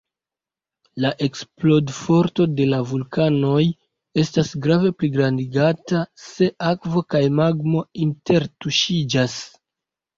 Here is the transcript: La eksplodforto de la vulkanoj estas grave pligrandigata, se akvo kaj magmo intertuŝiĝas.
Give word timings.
La 1.03 1.11
eksplodforto 1.27 2.47
de 2.61 2.67
la 2.71 2.79
vulkanoj 2.93 3.61
estas 4.25 4.53
grave 4.65 4.95
pligrandigata, 5.05 6.05
se 6.27 6.51
akvo 6.75 7.09
kaj 7.17 7.25
magmo 7.45 7.89
intertuŝiĝas. 8.11 9.43